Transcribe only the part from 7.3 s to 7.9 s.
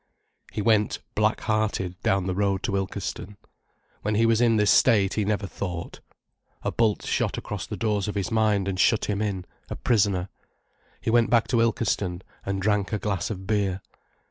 across the